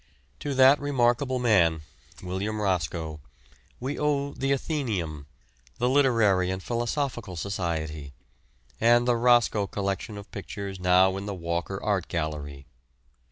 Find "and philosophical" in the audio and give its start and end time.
6.49-7.35